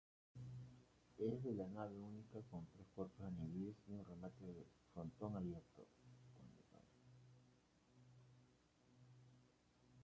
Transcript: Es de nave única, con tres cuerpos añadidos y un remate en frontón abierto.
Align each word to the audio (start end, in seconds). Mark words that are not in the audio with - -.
Es 1.19 1.43
de 1.43 1.67
nave 1.67 1.95
única, 2.01 2.41
con 2.49 2.65
tres 2.73 2.87
cuerpos 2.95 3.21
añadidos 3.21 3.75
y 3.87 3.91
un 3.93 4.03
remate 4.03 4.43
en 4.45 4.65
frontón 4.93 5.35
abierto. 5.37 5.85